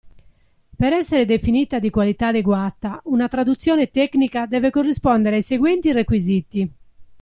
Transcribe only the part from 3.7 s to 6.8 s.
tecnica deve corrispondere ai seguenti requisiti.